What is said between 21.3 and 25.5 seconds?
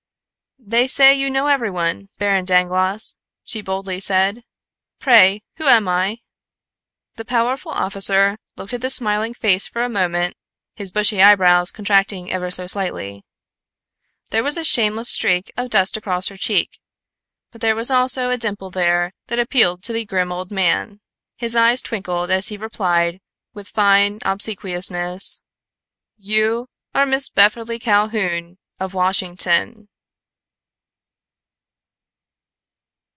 His eyes twinkled as he replied, with fine obsequiousness: